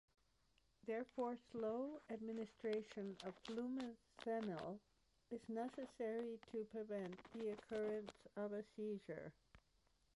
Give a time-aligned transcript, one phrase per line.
[0.87, 4.79] Therefore, slow administration of Flumazenil
[5.29, 9.31] is necessary to prevent the occurrence of a seizure.